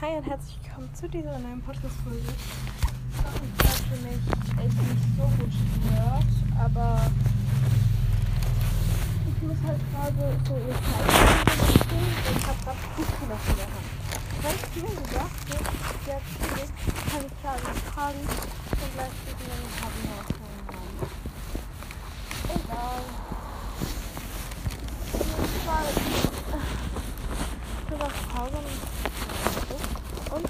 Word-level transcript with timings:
Hi 0.00 0.16
und 0.16 0.26
herzlich 0.26 0.58
willkommen 0.64 0.92
zu 0.92 1.08
dieser 1.08 1.38
neuen 1.38 1.62
Podcast-Folge. 1.62 2.18
Ich 2.18 3.20
habe 3.22 3.96
mich 4.02 4.18
echt 4.58 4.74
nicht 4.74 5.06
so 5.16 5.22
gut 5.22 5.54
gehört, 5.84 6.32
aber 6.58 7.00
ich 9.28 9.42
muss 9.42 9.56
halt 9.64 9.80
gerade 9.92 10.36
so 10.44 10.54
ihr 10.56 10.74
Zeit 10.74 11.08
und 11.90 12.36
ich 12.36 12.44
habe 12.44 12.58
gerade 12.64 12.82
Kuchen 12.96 13.32
auf 13.32 13.44
der 13.56 13.68
Hand. 13.70 13.88
Ganz 14.42 14.60
viel 14.74 14.82
gesagt, 14.82 15.38
jetzt, 16.06 16.32
kann 17.10 17.22
ich 17.24 17.34
klar 17.40 17.56
tragen 17.94 18.18
und 18.18 18.90
gleichzeitig 18.94 19.46
dann 19.46 19.62
haben 19.80 19.98
wir 20.02 20.10
auch 20.18 20.28
haben. 20.42 20.98
Egal. 22.50 23.02
Ich 25.44 25.62
war 25.66 25.84
für 27.88 27.98
was 28.00 28.16
Pause 28.34 28.58
und 30.34 30.46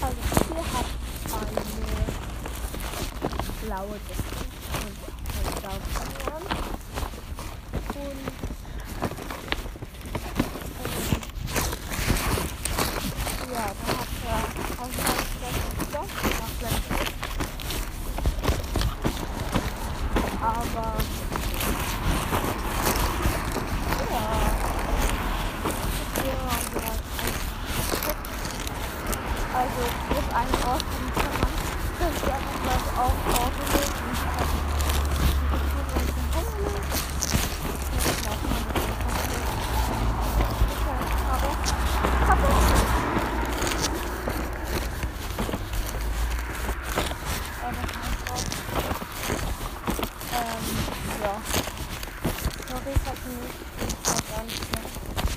also 0.00 0.16
hier 0.48 0.64
hat 0.72 0.86
eine 1.26 1.42
blaue 1.42 1.46
Decke 1.54 2.12
und 3.62 3.70
eine 3.70 3.70
blaue 3.70 3.70
an. 3.70 3.70
Und 3.70 3.70
ähm, 3.70 3.70
ja, 3.70 3.70
dann 3.70 3.70
hat 3.70 3.70
er 3.70 3.72
auch 14.84 14.88
noch 14.88 15.04
das 15.40 15.56
Stoff 15.88 16.12
nach 16.22 16.52
Blende. 16.58 16.94
Aber 20.40 20.88
ja. 24.10 24.26
Ja, 26.16 26.32
ja. 26.80 26.92
Also, 29.54 29.82
hier 30.08 30.18
ist 30.18 30.32
ein 30.34 30.52
Ort, 30.68 30.82
den 30.82 31.06
kann 31.14 31.34
man, 31.40 31.52
könnt 31.98 32.20
ihr 32.26 32.34
einfach 32.34 32.58
gleich 32.62 32.88
auch 32.98 33.18
auflegen. 33.40 33.94
Ja. 53.04 53.13
Nicht 53.24 53.40
mehr 54.70 54.84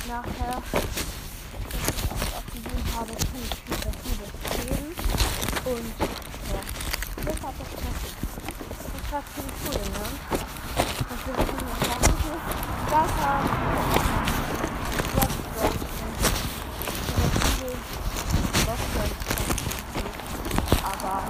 nachher 0.07 0.61
dass 0.61 0.83
ich 0.97 2.35
auch 2.35 2.43
gesehen 2.51 2.83
habe, 2.97 3.13
kann 3.15 3.43
ich 3.43 3.51
dazu 3.79 4.11
geben. 4.57 4.89
Und 5.63 5.95
ja, 6.51 6.63
das 7.23 7.37
hat 7.43 7.55
das 7.57 7.69
passiert. 7.69 8.17
Das 8.77 9.05
war 9.11 9.23
ziemlich 9.33 9.59
cool, 9.63 9.79
ne? 9.93 10.05
Das 10.77 11.19
will 11.25 11.37
ich 11.37 11.51
nicht 11.63 11.81
sagen. 11.87 12.15
Das 12.89 13.11
war 13.21 13.39
aber 20.83 21.23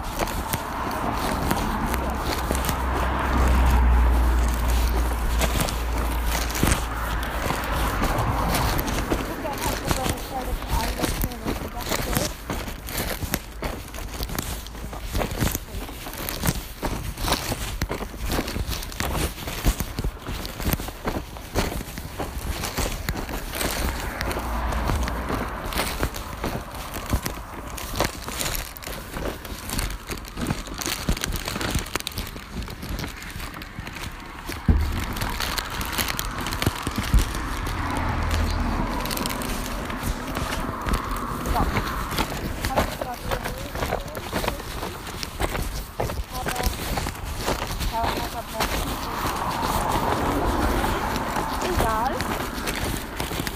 Egal. 51.67 52.13
Auf 52.13 52.23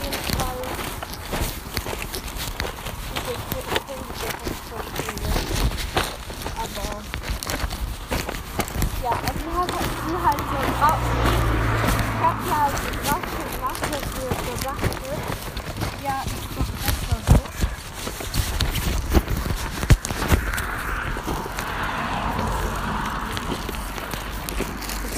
jeden 0.04 0.24
Fall. 0.38 0.60
Aber. 6.57 6.90
Ja, 9.04 9.12
also 9.12 9.40
wir 9.44 9.54
haben 9.54 9.72
halt, 9.72 9.90
wir 10.07 10.19
halt 10.24 10.40
so 10.40 10.60
draußen. 10.80 11.16
Ich 12.07 12.22
hab 12.22 12.38
ja 12.48 12.62
draußen 13.04 13.46
gemacht, 13.52 13.81
dass 13.81 14.06
wir 14.16 14.31
so 14.31 14.54
dachte. 14.63 15.10
Ja, 16.04 16.16
ist 16.25 16.52
doch 16.56 16.69
besser 16.81 17.18
so. 17.28 17.42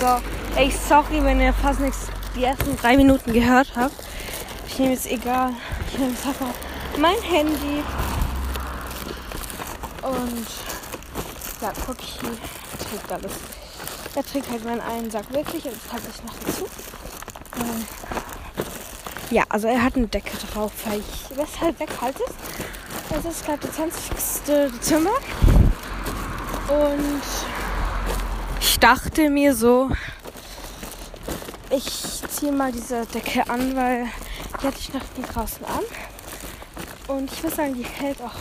So, 0.03 0.19
ey, 0.57 0.69
sorry, 0.69 1.23
wenn 1.23 1.39
ihr 1.39 1.53
fast 1.53 1.79
nichts 1.79 2.07
die 2.35 2.43
ersten 2.43 2.75
drei 2.75 2.97
Minuten 2.97 3.31
gehört 3.31 3.71
habt. 3.73 3.95
Ich 4.67 4.77
nehme 4.77 4.91
jetzt 4.91 5.09
egal. 5.09 5.51
Ich 5.87 5.97
nehme 5.97 6.11
jetzt 6.11 6.27
einfach 6.27 6.47
mein 6.97 7.15
Handy. 7.21 7.81
Und 10.01 10.47
ja, 11.61 11.71
Cookie 11.87 12.19
trägt 12.19 13.11
alles. 13.13 13.31
Er 14.13 14.25
trägt 14.25 14.51
halt 14.51 14.65
meinen 14.65 14.81
einen 14.81 15.09
Sack 15.09 15.31
wirklich 15.31 15.63
und 15.63 15.73
das 15.73 15.83
packe 15.83 16.03
ich 16.13 16.23
noch 16.25 16.35
dazu. 16.45 16.67
Ähm, 17.61 17.85
ja, 19.29 19.43
also 19.47 19.69
er 19.69 19.81
hat 19.81 19.95
eine 19.95 20.07
Decke 20.07 20.35
drauf, 20.53 20.73
weil 20.83 20.99
ich 20.99 21.37
weshalb 21.37 21.79
weghalte. 21.79 22.23
Es 23.09 23.23
ist 23.23 23.45
gerade 23.45 23.59
der 23.59 23.71
20. 23.71 24.01
Dezember. 24.47 25.15
Und 26.67 27.21
ich 27.21 27.52
dachte 28.83 29.29
mir 29.29 29.55
so, 29.55 29.89
ich 31.69 32.21
ziehe 32.27 32.51
mal 32.51 32.69
diese 32.69 33.05
Decke 33.05 33.49
an, 33.49 33.77
weil 33.77 34.07
die 34.61 34.67
hatte 34.67 34.77
ich 34.77 34.93
nach 34.93 35.03
dem 35.15 35.23
draußen 35.23 35.65
an. 35.65 35.83
Und 37.07 37.31
ich 37.31 37.41
muss 37.43 37.55
sagen, 37.55 37.75
die 37.75 37.85
hält 37.85 38.21
auch 38.21 38.35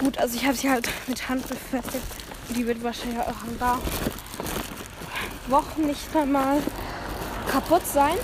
gut. 0.00 0.18
Also 0.18 0.34
ich 0.34 0.44
habe 0.44 0.56
sie 0.56 0.68
halt 0.68 0.88
mit 1.06 1.28
Hand 1.28 1.46
befestigt. 1.46 2.04
Die 2.56 2.66
wird 2.66 2.82
wahrscheinlich 2.82 3.20
auch 3.20 3.44
ein 3.46 3.56
paar 3.56 3.78
Wochen 5.46 5.86
nicht 5.86 6.12
mal 6.26 6.60
kaputt 7.48 7.86
sein. 7.86 8.18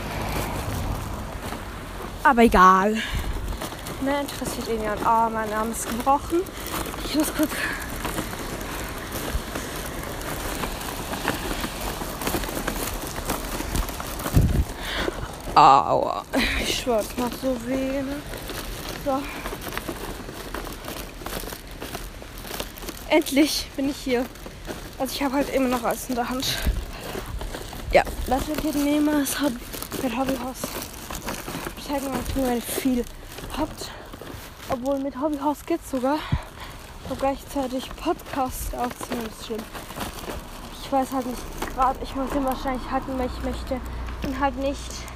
Aber 2.25 2.42
egal. 2.42 2.94
Ne, 4.00 4.22
interessiert 4.22 4.69
ihn 4.71 4.82
ja. 4.82 4.94
Oh, 5.04 5.31
mein 5.31 5.53
Arm 5.53 5.71
ist 5.71 5.88
gebrochen. 5.88 6.41
Ich 7.04 7.15
muss 7.15 7.32
kurz 7.32 7.50
Aua. 15.54 16.25
Ich 16.60 16.81
schwör, 16.81 16.98
es 16.98 17.16
macht 17.16 17.41
so 17.41 17.56
weh. 17.66 18.03
Ne? 18.03 18.16
So. 19.04 19.22
Endlich 23.09 23.68
bin 23.77 23.89
ich 23.89 23.97
hier. 23.97 24.24
Also 24.98 25.15
ich 25.15 25.22
habe 25.22 25.34
halt 25.34 25.54
immer 25.54 25.68
noch 25.68 25.84
alles 25.84 26.09
in 26.09 26.16
der 26.16 26.28
Hand. 26.28 26.45
Ja, 27.92 28.03
das 28.27 28.48
wird 28.48 28.62
hier 28.62 28.72
nehmen. 28.72 29.21
Das 29.21 29.41
Hobby, 29.41 29.60
mit 30.03 30.16
Hobbyhaus. 30.16 30.56
Zeigen 31.86 32.07
wir 32.07 32.10
mal, 32.10 32.21
wenn 32.34 32.57
ihr 32.57 32.62
viel 32.62 33.04
habt. 33.57 33.91
Obwohl 34.71 34.98
mit 34.98 35.21
Hobbyhaus 35.21 35.65
geht's 35.65 35.91
sogar. 35.91 36.18
Und 37.09 37.18
gleichzeitig 37.21 37.91
Podcast 37.95 38.74
aufzunehmen 38.74 39.28
ist 39.28 39.47
schlimm. 39.47 39.62
Ich 40.83 40.91
weiß 40.91 41.12
halt 41.12 41.27
nicht 41.27 41.42
gerade, 41.74 41.98
ich 42.03 42.16
muss 42.16 42.34
ihn 42.34 42.45
wahrscheinlich 42.45 42.91
halten, 42.91 43.16
weil 43.18 43.27
ich 43.27 43.45
möchte 43.45 43.80
ihn 44.24 44.41
halt 44.41 44.57
nicht 44.57 45.14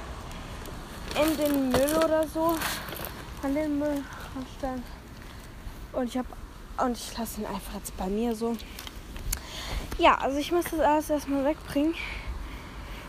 in 1.15 1.37
den 1.37 1.69
Müll 1.69 1.95
oder 1.97 2.27
so 2.27 2.55
an 3.43 3.55
den 3.55 3.79
Müll 3.79 4.03
anstellen. 4.37 4.83
Und 5.93 6.07
ich 6.07 6.17
habe 6.17 6.27
und 6.77 6.97
ich 6.97 7.17
lasse 7.17 7.41
ihn 7.41 7.47
einfach 7.47 7.73
jetzt 7.73 7.95
bei 7.97 8.07
mir 8.07 8.35
so. 8.35 8.55
Ja, 9.97 10.15
also 10.15 10.37
ich 10.37 10.51
muss 10.51 10.65
das 10.65 10.79
alles 10.79 11.09
erstmal 11.09 11.43
wegbringen. 11.43 11.93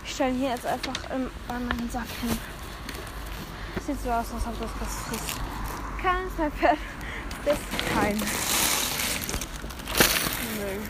Ich 0.04 0.14
stelle 0.14 0.30
ihn 0.30 0.40
hier 0.40 0.50
jetzt 0.50 0.66
einfach 0.66 0.94
im, 1.14 1.30
an 1.48 1.68
meinen 1.68 1.90
Sack 1.90 2.08
hin. 2.20 2.36
Sieht 3.86 4.02
so 4.02 4.10
aus, 4.10 4.26
als 4.34 4.46
ob 4.46 4.60
das 4.60 4.70
was 4.80 5.16
ist. 5.16 5.36
Kein 6.02 6.50
Pferd. 6.50 6.78
ist 7.46 7.94
kein 7.94 8.16
Müll. 10.58 10.80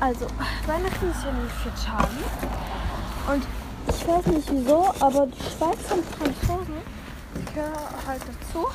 Also, 0.00 0.26
Weihnachten 0.66 1.10
ist 1.10 1.24
ja 1.24 1.30
in 1.30 1.50
vier 1.62 1.74
Tagen. 1.74 2.18
Und 3.26 3.46
ich 4.04 4.10
weiß 4.10 4.26
nicht 4.26 4.52
wieso, 4.52 4.92
aber 5.00 5.26
die 5.26 5.40
Schweizer 5.40 5.94
und 5.94 6.04
Franzosen, 6.04 6.76
die 7.34 7.54
gehören 7.54 7.72
halt 8.06 8.20
dazu, 8.20 8.68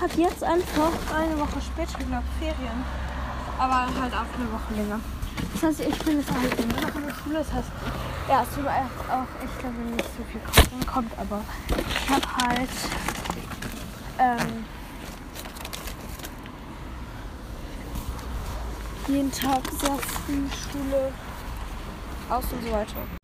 hat 0.00 0.16
jetzt 0.16 0.42
einfach 0.42 0.90
eine 1.14 1.38
Woche 1.38 1.60
später, 1.60 1.98
ich 2.00 2.06
Ferien. 2.38 2.84
Aber 3.58 3.74
halt 3.74 4.12
auch 4.14 4.38
eine 4.38 4.52
Woche 4.52 4.74
länger. 4.74 5.00
Das 5.52 5.62
heißt, 5.62 5.80
ich 5.80 5.98
bin 5.98 6.18
jetzt 6.18 6.30
halt 6.30 6.58
in 6.58 6.68
der 6.70 7.14
Schule. 7.14 7.38
Das 7.38 7.52
heißt, 7.52 7.68
ja, 8.28 8.42
es 8.42 8.54
tut 8.54 8.64
mir 8.64 8.70
auch 8.70 9.42
echt, 9.42 9.62
wenn 9.62 9.96
nicht 9.96 10.08
so 10.16 10.24
viel 10.24 10.86
kommt, 10.86 11.12
aber 11.18 11.40
ich 11.68 12.10
habe 12.10 12.48
halt 12.48 12.70
ähm, 14.18 14.64
jeden 19.08 19.30
Tag 19.30 19.60
sehr 19.78 19.98
früh 19.98 20.42
Schule 20.72 21.12
aus 22.30 22.44
und 22.50 22.64
so 22.64 22.72
weiter. 22.72 23.23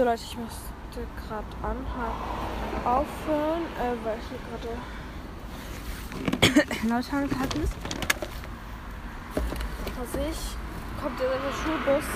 So 0.00 0.06
Leute, 0.06 0.22
ich 0.22 0.34
musste 0.38 1.06
gerade 1.28 1.44
anhalten, 1.62 2.86
aufhören, 2.86 3.64
äh, 3.76 3.94
weil 4.02 4.16
ich 4.16 4.28
hier 4.30 4.40
gerade 4.48 4.70
Leute 6.88 7.12
angehalten 7.12 7.62
ist. 7.64 7.74
Was 9.98 10.14
ich, 10.14 10.40
kommt 11.02 11.20
der 11.20 11.52
Schulbus, 11.52 12.06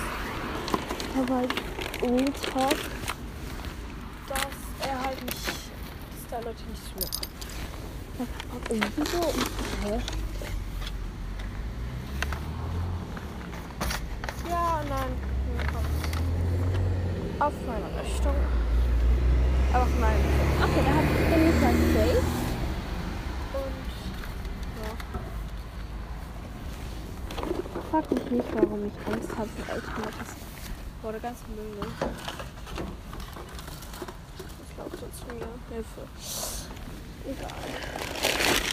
aber 1.15 1.35
halt 1.37 1.55
Real 2.01 2.33
Talk, 2.33 2.79
dass 4.29 4.89
er 4.89 4.97
halt 5.05 5.23
nicht, 5.23 5.47
dass 5.47 6.25
da 6.31 6.39
Leute 6.39 6.63
nicht 6.71 6.85
zu 6.87 6.95
mir 6.97 7.09
kommen. 7.11 8.63
Irgendwie 8.71 9.05
so, 9.11 9.21
hä? 9.83 10.01
Ja, 14.49 14.83
nein, 14.89 15.35
auf 17.45 17.53
meine 17.67 18.01
Richtung. 18.01 18.35
Aber 19.73 19.83
auf 19.83 19.99
meine 20.01 20.19
Okay, 20.63 20.83
da 20.83 20.91
habe 20.95 21.05
ich 21.05 21.19
nicht 21.45 21.63
als 21.63 21.83
safe. 21.93 22.25
Und 23.53 23.77
ja. 24.81 24.93
Frag 27.91 28.05
mich 28.11 28.31
nicht, 28.31 28.49
warum 28.55 28.81
ich 28.87 28.97
Angst 29.13 29.31
habe 29.37 29.49
vor 29.49 29.75
Eltern. 29.75 30.15
Wurde 31.03 31.21
ganz 31.21 31.39
müde. 31.49 31.87
Ich 34.69 34.75
glaube 34.75 34.97
zu 34.97 35.27
mir. 35.35 35.49
Hilfe. 35.71 36.03
Egal. 37.27 38.64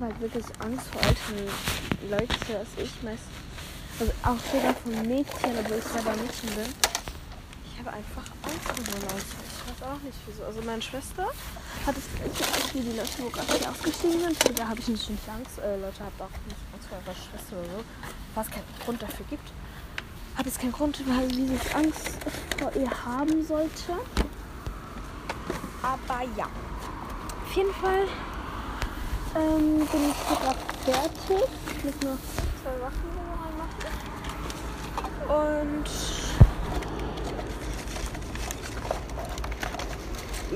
Habe 0.00 0.12
halt 0.12 0.20
wirklich 0.20 0.44
Angst 0.60 0.86
vor 0.92 1.02
älteren 1.02 1.50
Leuten 2.10 2.56
als 2.56 2.68
ich 2.78 3.02
meist. 3.02 3.26
Also 3.98 4.12
auch 4.22 4.38
sogar 4.52 4.74
von 4.74 4.92
Mädchen, 5.02 5.58
obwohl 5.58 5.78
ich 5.78 5.84
selber 5.84 6.14
Mädchen 6.14 6.50
bin. 6.54 6.70
Ich 7.66 7.78
habe 7.78 7.90
einfach 7.96 8.22
Angst 8.46 8.62
vor 8.62 8.76
so 8.78 8.92
Leute. 8.94 9.34
Ich 9.42 9.82
weiß 9.82 9.88
auch 9.90 10.02
nicht 10.02 10.18
wieso. 10.26 10.44
Also 10.44 10.62
meine 10.62 10.82
Schwester 10.82 11.26
hat 11.84 11.94
gleiche 12.14 12.44
Angst 12.46 12.74
wie 12.74 12.80
die 12.80 12.96
Leute, 12.96 13.18
wo 13.18 13.30
gerade 13.30 13.52
nicht 13.52 13.68
aufgestiegen 13.68 14.20
sind. 14.20 14.58
Da 14.58 14.68
habe 14.68 14.78
ich 14.78 14.88
nicht 14.88 15.08
Angst. 15.08 15.58
Äh, 15.58 15.80
Leute 15.80 16.04
habt 16.04 16.20
auch 16.22 16.36
nicht 16.46 16.62
Angst 16.72 16.88
vor 16.88 16.98
eurer 16.98 17.16
Schwester 17.18 17.56
oder 17.58 17.82
so. 17.82 17.84
Was 18.34 18.46
es 18.46 18.52
keinen 18.52 18.70
Grund 18.84 19.02
dafür 19.02 19.26
gibt. 19.30 19.50
Hat 20.36 20.46
es 20.46 20.58
keinen 20.58 20.72
Grund, 20.72 21.02
weil 21.06 21.34
sich 21.34 21.74
Angst 21.74 22.10
vor 22.56 22.70
ihr 22.76 22.90
haben 23.04 23.44
sollte. 23.44 23.98
Aber 25.82 26.22
ja. 26.36 26.46
Auf 26.46 27.56
jeden 27.56 27.74
Fall 27.74 28.06
ähm, 29.34 29.86
bin 29.86 30.10
ich 30.10 30.20
gerade 30.28 30.58
fertig. 30.84 31.48
Ich 31.76 31.84
muss 31.84 31.94
noch 32.02 32.18
zwei 32.62 32.76
Sachen 32.78 33.08
reinmachen. 33.42 33.92
Und 35.28 35.88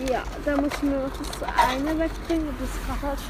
ja, 0.09 0.23
da 0.45 0.57
muss 0.57 0.73
ich 0.75 0.83
nur 0.83 1.01
noch 1.01 1.17
das 1.17 1.43
eine 1.43 1.99
wegbringen 1.99 2.55
das 2.59 2.71
rattert 2.89 3.21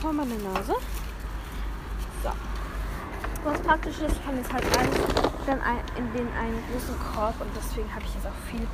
vor 0.00 0.12
meine 0.12 0.34
Nase. 0.36 0.74
So. 2.22 2.30
Was 3.44 3.60
praktisch 3.60 3.98
ist, 3.98 4.24
kann 4.24 4.36
jetzt 4.36 4.52
halt 4.52 4.64
alles 4.78 4.96
dann 5.46 5.60
in 5.96 6.12
den 6.12 6.28
einen 6.34 6.62
großen 6.70 6.94
Korb 7.12 7.40
und 7.40 7.50
deswegen 7.56 7.92
habe 7.94 8.04
ich 8.04 8.14
jetzt 8.14 8.26
auch 8.26 8.50
viel 8.50 8.66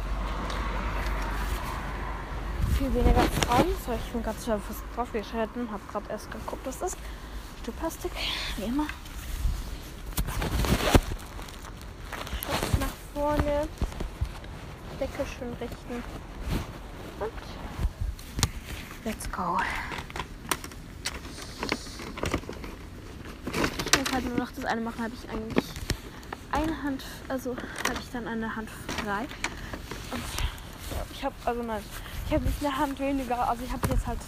viel 2.76 2.92
weniger 2.92 3.22
Frauen. 3.22 3.66
So, 3.86 3.92
ich 3.92 4.12
bin 4.12 4.22
gerade 4.22 4.36
schon 4.44 4.60
fast 4.60 4.82
draufgeschalten, 4.94 5.70
habe 5.70 5.82
gerade 5.90 6.10
erst 6.10 6.30
geguckt, 6.30 6.66
was 6.66 6.78
das 6.78 6.92
ist. 6.92 6.98
Plastik, 7.80 8.12
wie 8.58 8.64
immer. 8.64 8.86
Schutz 12.42 12.78
nach 12.78 12.94
vorne, 13.12 13.66
Deckel 15.00 15.26
schön 15.26 15.52
richten 15.54 16.04
und 17.18 17.32
let's 19.04 19.28
go. 19.32 19.58
Ich 23.52 23.98
muss 23.98 24.12
halt 24.12 24.24
nur 24.26 24.38
noch 24.38 24.52
das 24.52 24.64
eine 24.64 24.80
machen, 24.80 25.02
habe 25.02 25.14
ich 25.20 25.28
eigentlich 25.28 25.64
eine 26.52 26.82
Hand, 26.84 27.02
also 27.26 27.56
habe 27.88 27.98
ich 27.98 28.10
dann 28.12 28.28
eine 28.28 28.54
Hand 28.54 28.70
frei. 29.02 29.22
Und 30.12 30.22
ich 31.10 31.24
habe, 31.24 31.34
also 31.44 31.64
nein, 31.64 31.82
ich 32.26 32.34
habe 32.34 32.44
nicht 32.44 32.64
eine 32.64 32.76
Hand 32.76 32.98
weniger, 32.98 33.48
also 33.48 33.62
ich 33.64 33.72
habe 33.72 33.86
jetzt 33.88 34.06
halt, 34.06 34.18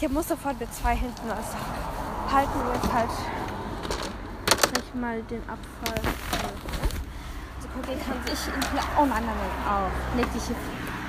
ich 0.00 0.08
muss 0.08 0.28
sofort 0.28 0.60
mit 0.60 0.72
zwei 0.74 0.94
Händen 0.94 1.30
also 1.30 1.56
halten 2.30 2.52
wir 2.64 2.74
jetzt 2.74 2.92
halt 2.92 3.10
gleich 4.72 4.94
mal 4.94 5.22
den 5.22 5.42
Abfall. 5.48 6.00
Also 7.56 7.68
guck, 7.74 7.94
ich 7.94 8.04
kann 8.04 8.16
sich 8.26 8.52
Oh 8.98 9.06
nein, 9.06 9.24
nein, 9.24 9.36
nein, 9.36 9.74
auf. 9.74 10.16
Leg 10.16 10.32
dich 10.32 10.42
hier. 10.44 10.56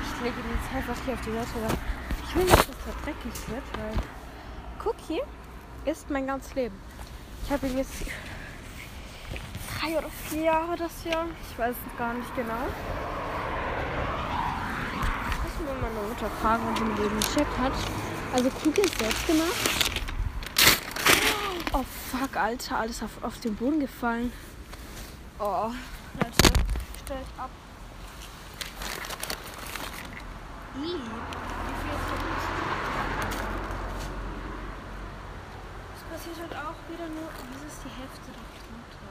Ich 0.03 0.23
lege 0.23 0.35
ihn 0.39 0.55
jetzt 0.55 0.75
einfach 0.75 1.03
hier 1.05 1.13
auf 1.13 1.21
die 1.21 1.31
Seite. 1.31 1.77
Ich 2.27 2.35
will 2.35 2.43
nicht, 2.43 2.57
dass 2.57 2.67
das 2.67 3.03
dreckig 3.03 3.49
wird, 3.49 3.63
weil 3.77 4.85
Cookie 4.85 5.21
ist 5.85 6.09
mein 6.09 6.27
ganzes 6.27 6.55
Leben. 6.55 6.75
Ich 7.45 7.51
habe 7.51 7.67
ihn 7.67 7.77
jetzt 7.77 7.93
drei 9.79 9.97
oder 9.97 10.09
vier 10.29 10.43
Jahre 10.43 10.77
das 10.77 11.03
Jahr. 11.03 11.25
Ich 11.49 11.59
weiß 11.59 11.75
es 11.75 11.97
gar 11.97 12.13
nicht 12.13 12.33
genau. 12.35 12.67
Meine 15.93 16.07
Mutter 16.07 16.29
fragen, 16.41 16.63
ob 16.69 16.77
sie 16.77 16.83
mir 16.83 16.95
den 16.95 17.19
gecheckt 17.19 17.57
hat. 17.57 17.73
Also 18.33 18.47
ist 18.47 18.97
selbst 18.99 19.27
gemacht. 19.27 19.53
Oh 21.73 21.83
fuck, 22.11 22.35
Alter, 22.35 22.79
alles 22.79 23.03
auf, 23.03 23.11
auf 23.23 23.39
den 23.39 23.55
Boden 23.55 23.79
gefallen. 23.79 24.31
Oh, 25.39 25.71
Leute, 26.15 26.53
stellt 27.03 27.27
ab. 27.37 27.49
Ih, 30.75 30.81
wie 30.81 30.89
viel 30.89 30.97
ist 30.97 32.09
das? 32.09 32.19
Passiert 36.13 36.37
halt 36.41 36.53
auch 36.53 36.77
wieder 36.91 37.07
nur. 37.09 37.29
Wieso 37.51 37.65
ist 37.65 37.81
die 37.83 37.89
Hälfte 37.89 38.29
da 38.31 38.43
drunter? 38.61 39.09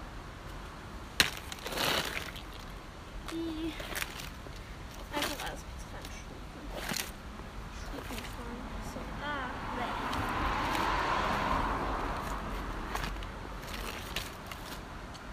Die. 3.33 3.73
Einfach 5.13 5.41
alles 5.49 5.63
kurz 5.67 5.83
reinschlucken. 5.93 6.63
Schlucken 7.83 8.21
von. 8.37 8.55
So, 8.93 9.01
ah, 9.21 9.51
weg. 9.77 9.97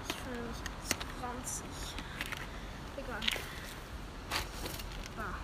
Ich 0.10 0.16
fühle 0.16 0.42
mich 0.42 0.62
ganz 0.66 0.88
ranzig. 1.24 1.76
Egal. 2.98 3.24
Ah. 5.18 5.38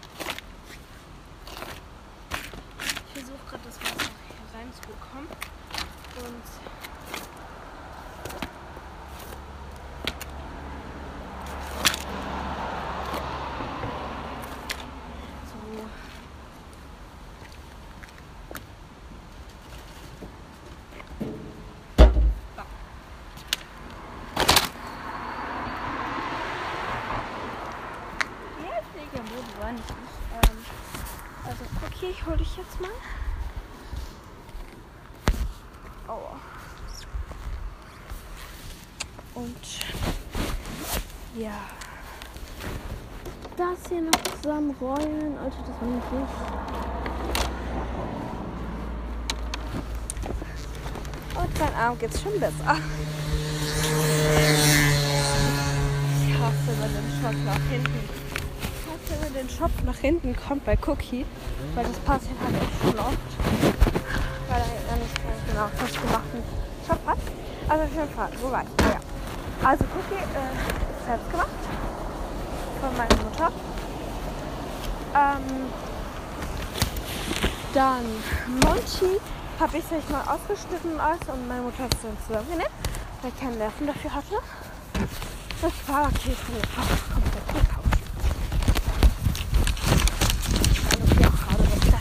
Ich 3.08 3.14
versuche 3.14 3.44
gerade 3.48 3.64
das 3.66 3.78
Wasser 3.80 4.10
hier 4.28 4.60
reinzubekommen. 4.60 5.30
Und 6.16 6.46
so. 6.46 6.62
Ja, 28.64 28.80
ich 28.80 28.90
lege 28.96 29.20
am 29.20 29.26
Boden 29.26 29.54
war 29.60 29.72
nicht. 29.74 29.84
ich. 29.84 29.94
Ähm, 30.32 30.58
also, 31.44 31.64
okay, 32.06 32.16
ich 32.18 32.26
hole 32.26 32.38
dich 32.38 32.58
jetzt 32.58 32.82
mal. 32.82 32.90
Aua. 36.08 36.40
Und 39.34 39.56
Ja. 41.38 41.62
Das 43.58 43.90
hier 43.90 44.02
noch 44.02 44.24
zusammenrollen. 44.42 45.38
Alter, 45.38 45.58
das 45.60 45.82
war 45.82 45.88
nicht 45.88 46.06
richtig. 46.12 46.36
Und 51.36 51.60
dein 51.60 51.76
Arm 51.76 51.98
geht's 52.00 52.22
schon 52.22 52.40
besser. 52.40 52.78
Ich 56.22 56.34
hasse, 56.34 56.72
wenn 56.80 56.94
den 56.94 57.22
Shop 57.22 57.46
nach 57.46 57.70
hinten. 57.70 58.25
Den 59.36 59.50
Shop 59.50 59.72
nach 59.86 59.98
hinten 59.98 60.36
kommt 60.36 60.66
bei 60.66 60.78
Cookie. 60.88 61.26
Weil 61.76 61.86
das 61.86 62.00
passiert 62.00 62.40
halt 62.44 62.56
echt 62.56 62.82
schon 62.82 63.00
oft. 63.00 63.18
Weil 64.50 64.64
er 64.90 64.96
nicht 64.96 65.16
genau 65.48 65.68
fast 65.76 66.02
gemachten 66.02 66.44
Shop 66.88 67.00
hat. 67.06 67.18
Also 67.68 67.84
auf 67.84 67.90
jeden 67.92 68.08
wo 68.42 68.52
war 68.52 68.64
ich? 68.64 68.70
Ah, 68.86 68.92
ja. 68.94 69.00
Also 69.68 69.84
Cookie 69.84 70.16
äh, 70.16 70.54
ist 70.96 71.06
selbst 71.06 71.32
gemacht. 71.32 71.48
Von 72.82 72.98
meiner 72.98 73.16
Mutter. 73.24 73.52
Ähm, 75.16 75.70
dann 77.74 78.06
Monchi 78.64 79.20
habe 79.60 79.78
ich 79.78 79.84
sich 79.86 80.10
mal 80.10 80.24
ausgeschnitten 80.28 81.00
alles 81.00 81.20
und 81.28 81.48
meine 81.48 81.62
Mutter 81.62 81.84
hat 81.84 81.94
es 81.94 82.02
dann 82.02 82.18
zusammengenäht, 82.26 82.70
weil 83.22 83.32
ich 83.34 83.40
keinen 83.40 83.58
Nerven 83.58 83.88
dafür 83.88 84.14
hatte. 84.14 84.36
Das 85.62 85.74
war 85.88 86.06
okay, 86.08 86.36
bin 86.48 86.56
jetzt 86.56 86.78
auch 86.78 87.14
komplett 87.14 87.48
gekauft. 87.48 87.96
Dann 90.90 91.00
ist 91.04 91.20
ja 91.20 91.28
auch 91.28 91.40
gerade 91.48 91.64
was 91.64 91.80
da. 91.92 92.00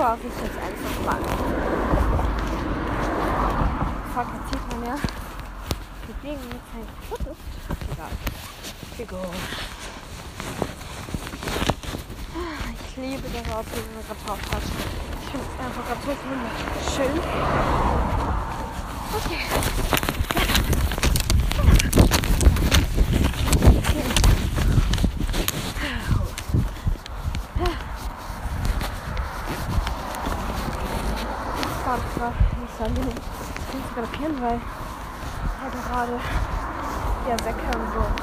Brauche 0.00 0.16
ich 0.16 0.32
jetzt 0.42 0.56
einfach 0.56 0.96
mal. 1.04 1.20
Fuck, 4.14 4.28
jetzt 4.32 4.48
sieht 4.50 4.64
man 4.70 4.80
ja, 4.86 4.96
wie 6.06 6.14
Ding 6.26 6.40
mit 6.48 6.62
seinem 6.72 6.90
kaputt. 7.10 7.36
Egal. 7.92 8.14
Egal. 8.96 9.34
Ich 12.88 12.96
liebe 12.96 13.28
das 13.28 13.46
Auto, 13.52 13.76
gerade 13.76 14.20
drauf 14.24 14.42
hat. 14.50 14.64
Ich 15.22 15.28
finde 15.30 15.46
es 15.46 15.56
einfach 15.66 15.84
so 16.06 16.12
schön. 16.96 17.14
Okay. 19.16 19.44
Ich 31.92 32.22
war 32.22 32.32
angenehm. 32.80 33.08
Ich 33.10 33.66
bin 33.72 33.82
gerade 33.94 34.08
kennen, 34.16 34.40
weil 34.40 34.60
er 35.62 35.70
gerade 35.70 36.20
ja 37.28 37.36
weghören 37.44 37.94
wird. 37.94 38.14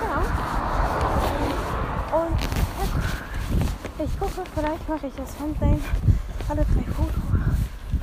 Genau. 0.00 0.22
Und 2.20 2.38
ich 4.04 4.18
gucke, 4.18 4.42
vielleicht 4.54 4.88
mache 4.88 5.06
ich 5.06 5.14
das 5.14 5.36
Thumbnail 5.36 5.80
alle 6.48 6.64
drei 6.64 6.92
Fotos. 6.92 7.14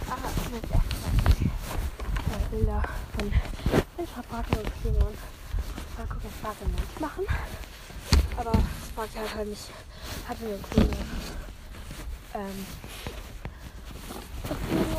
Aber 0.10 0.30
mit 0.52 0.64
äh, 0.64 0.80
Bilder 2.52 2.82
von 3.16 3.32
Wildverbraten 3.98 4.58
und 4.58 4.70
Fliegen 4.82 5.02
und 5.02 5.18
mal 5.98 6.08
gucken, 6.08 6.30
was 6.42 6.56
wir 6.60 6.68
nicht 6.68 7.00
machen. 7.02 7.26
Aber 8.38 8.52
ich 8.52 9.18
halt, 9.18 9.36
halt 9.36 9.50
nicht. 9.50 9.70
Hatte 10.28 10.46
eine 10.46 10.58
coole 10.70 10.98
ähm, 12.36 12.66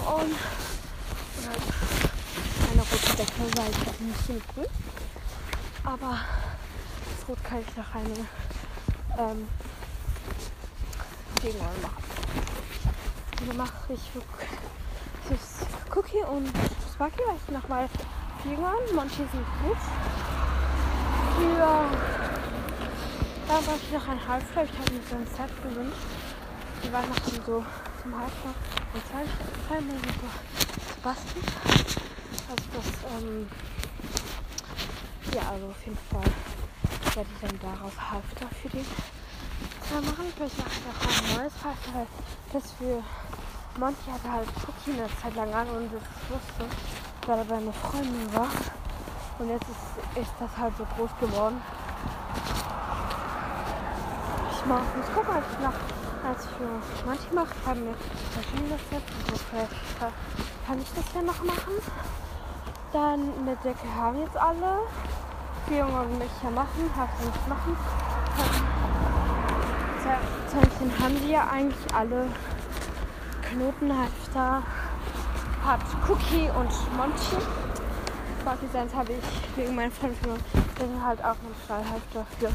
Und, 0.08 0.34
halt 1.46 1.62
eine 2.72 2.80
rote 2.80 3.16
Decke, 3.16 3.56
weil 3.56 3.70
ich 3.70 3.86
halt 3.86 4.00
nicht 4.00 4.26
so 4.26 4.32
grün. 4.54 4.66
Aber 5.84 6.18
das 7.04 7.28
Rot 7.28 7.44
kann 7.44 7.58
ich 7.60 7.76
noch 7.76 7.94
eine 7.94 9.30
ähm, 9.30 9.48
Gegenrolle 11.42 11.78
machen. 11.82 12.02
Dann 13.46 13.56
mache 13.56 13.92
ich 13.92 14.00
fürs 15.26 15.66
Cookie 15.94 16.24
und 16.24 16.48
Sparky, 16.94 17.20
weil 17.26 17.36
ich 17.36 17.52
nochmal 17.52 17.88
Gegenrollen. 18.42 18.94
Manche 18.94 19.16
sind 19.16 19.46
gut. 19.62 19.78
Für 21.36 21.86
da 23.46 23.54
brauche 23.60 23.76
ich 23.76 23.92
noch 23.92 24.08
ein 24.08 24.28
Halfter. 24.28 24.64
Ich 24.64 24.70
habe 24.70 24.92
mir 24.92 25.00
so 25.08 25.16
ein 25.16 25.26
Set 25.26 25.62
gewünscht. 25.62 25.98
Die 26.82 26.92
Weihnachten 26.92 27.40
so 27.46 27.64
zum 28.08 28.20
Halfter 28.20 28.54
und 28.94 29.02
so 29.90 30.92
zu 30.92 31.00
basteln. 31.02 31.44
Also 32.48 32.64
das, 32.72 32.86
ähm, 33.12 33.48
ja, 35.34 35.42
also 35.50 35.66
auf 35.66 35.84
jeden 35.84 35.98
Fall 36.10 36.32
werde 37.14 37.28
ich 37.34 37.40
dann 37.40 37.60
daraus 37.60 37.92
Halfter 37.98 38.48
für 38.62 38.68
die 38.70 38.84
zwei 39.86 40.00
machen. 40.00 40.32
Vielleicht 40.36 40.58
mache 40.58 40.70
ich 40.70 41.30
ein 41.30 41.36
neues 41.36 41.52
Halfter, 41.62 41.94
weil 41.94 42.06
das 42.52 42.72
für 42.72 43.02
Monty 43.78 44.10
hatte 44.10 44.32
halt 44.32 44.48
Cookie 44.66 44.98
eine 44.98 45.08
Zeit 45.20 45.36
lang 45.36 45.52
an 45.52 45.68
und 45.68 45.90
das 45.92 46.02
wusste, 46.30 46.64
weil 47.26 47.38
er 47.38 47.44
bei 47.44 47.56
einer 47.56 47.72
Freundin 47.72 48.34
war. 48.34 48.48
Und 49.38 49.50
jetzt 49.50 49.66
ist, 49.68 50.22
ist 50.22 50.32
das 50.40 50.50
halt 50.56 50.72
so 50.78 50.84
groß 50.96 51.10
geworden. 51.20 51.60
Ich 54.50 54.66
mach, 54.66 54.80
muss 54.96 55.14
gucken, 55.14 55.34
als 55.34 55.44
ich 55.52 55.58
noch 55.60 55.97
als 56.26 56.44
ich 56.44 56.50
für 56.50 57.06
Monty 57.06 57.34
mache, 57.34 57.54
haben 57.66 57.84
wir 57.84 57.94
verschiedene 58.32 58.78
Sets. 58.90 59.12
Also 60.00 60.14
kann 60.66 60.80
ich 60.80 60.88
das 60.94 61.04
ja 61.14 61.22
noch 61.22 61.42
machen. 61.44 61.74
Dann 62.92 63.44
mit 63.44 63.62
Decke 63.64 63.94
haben 63.94 64.20
jetzt 64.20 64.36
alle. 64.36 64.80
Die 65.68 65.76
Junge 65.76 66.00
und 66.00 66.18
mich 66.18 66.30
ja 66.42 66.50
machen, 66.50 66.90
hat 66.96 67.08
sie 67.20 67.26
nicht 67.26 67.48
machen. 67.48 67.76
Zeichen 70.48 70.98
haben 70.98 71.16
sie 71.18 71.32
ja 71.32 71.46
eigentlich 71.48 71.94
alle. 71.94 72.26
Knotenhalfter 73.42 74.62
hat 75.64 75.80
Cookie 76.08 76.48
und 76.48 76.96
Monty. 76.96 77.36
Sparky 78.40 78.66
Sands 78.72 78.94
habe 78.94 79.12
ich 79.12 79.56
wegen 79.56 79.76
Fremdführern 79.90 80.40
dann 80.78 81.04
halt 81.04 81.20
auch 81.20 81.36
einen 81.36 81.54
Stallhalfter 81.64 82.26
für 82.38 82.50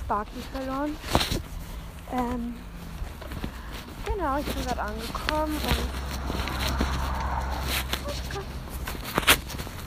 Sparky 0.00 0.42
verloren. 0.52 0.96
Ähm, 2.12 2.54
genau, 4.14 4.38
ich 4.38 4.46
bin 4.46 4.64
gerade 4.64 4.82
angekommen 4.82 5.54
und 5.54 6.04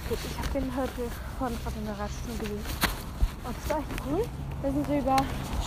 Gut, 0.09 0.19
ich 0.23 0.49
bin 0.51 0.75
heute 0.75 1.11
von 1.37 1.51
gerade 1.61 1.79
in 1.79 1.85
der 1.85 1.99
Radstunde 1.99 2.39
gewesen. 2.39 2.65
Und 3.43 3.55
es 3.61 3.69
war 3.69 3.79
echt 3.79 3.87
cool. 4.09 4.23
Wir 4.61 4.71
sind 4.71 4.87
so 4.87 4.93
über 4.93 5.17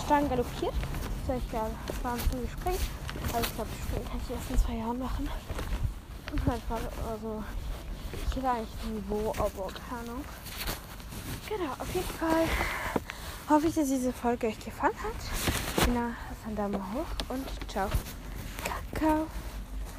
Stangen 0.02 0.30
galoppiert. 0.30 0.72
Das 0.72 1.28
war 1.28 1.36
echt 1.36 1.52
geil. 1.52 1.70
Es 1.88 2.04
war 2.04 2.12
ein 2.12 2.18
bisschen 2.18 2.42
gesprengt. 2.42 2.80
Also 3.34 3.46
ich 3.46 3.54
glaube, 3.54 3.70
springen 3.82 4.06
kann 4.08 4.20
ich 4.24 4.34
erst 4.34 4.50
in 4.50 4.58
zwei 4.58 4.76
Jahren 4.76 4.98
machen. 4.98 5.28
Und 6.32 6.46
halt 6.46 6.62
war 6.70 6.78
also 7.10 7.44
ich 8.12 8.36
hätte 8.36 8.50
eigentlich 8.50 8.68
ein 8.86 8.94
Niveau, 8.94 9.30
aber 9.36 9.72
keine 9.88 10.10
Ahnung. 10.10 10.24
Genau, 11.48 11.72
auf 11.78 11.94
jeden 11.94 12.08
Fall 12.18 12.48
hoffe 13.50 13.66
ich, 13.66 13.74
dass 13.74 13.88
diese 13.88 14.12
Folge 14.12 14.46
euch 14.46 14.58
gefallen 14.58 14.94
hat. 14.94 15.84
Genau, 15.84 16.10
Daumen 16.56 16.82
hoch 16.94 17.06
und 17.28 17.46
ciao. 17.70 17.88
cow? 19.00 19.26